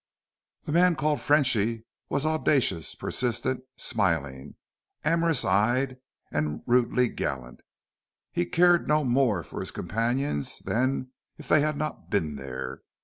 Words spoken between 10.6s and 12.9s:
than if they had not been there.